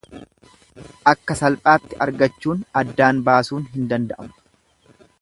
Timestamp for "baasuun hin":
3.31-3.89